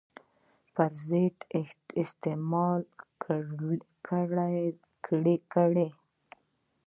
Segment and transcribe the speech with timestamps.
[0.73, 1.37] په ضد
[2.03, 2.81] استعمال
[5.53, 5.89] کړلې.